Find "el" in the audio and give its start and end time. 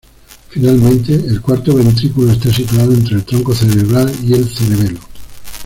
1.13-1.41, 3.17-3.23, 4.33-4.49